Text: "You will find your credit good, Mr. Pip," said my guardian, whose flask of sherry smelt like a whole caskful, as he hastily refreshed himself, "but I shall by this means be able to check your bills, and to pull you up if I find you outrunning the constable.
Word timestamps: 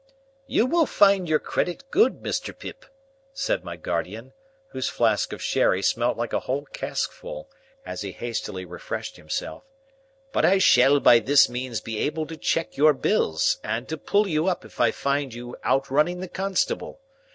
"You 0.47 0.65
will 0.65 0.87
find 0.87 1.29
your 1.29 1.37
credit 1.37 1.91
good, 1.91 2.23
Mr. 2.23 2.57
Pip," 2.57 2.85
said 3.33 3.63
my 3.63 3.75
guardian, 3.77 4.33
whose 4.71 4.89
flask 4.89 5.31
of 5.31 5.43
sherry 5.43 5.83
smelt 5.83 6.17
like 6.17 6.33
a 6.33 6.39
whole 6.39 6.65
caskful, 6.73 7.51
as 7.85 8.01
he 8.01 8.11
hastily 8.11 8.65
refreshed 8.65 9.17
himself, 9.17 9.63
"but 10.31 10.43
I 10.43 10.57
shall 10.57 10.99
by 10.99 11.19
this 11.19 11.47
means 11.49 11.81
be 11.81 11.99
able 11.99 12.25
to 12.25 12.35
check 12.35 12.77
your 12.77 12.93
bills, 12.93 13.59
and 13.63 13.87
to 13.89 13.95
pull 13.95 14.27
you 14.27 14.47
up 14.47 14.65
if 14.65 14.79
I 14.81 14.89
find 14.89 15.35
you 15.35 15.55
outrunning 15.63 16.19
the 16.19 16.27
constable. 16.27 16.99